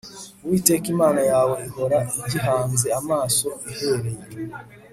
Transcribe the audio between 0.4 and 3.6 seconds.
Uwiteka Imana yawe ihora igihanze amaso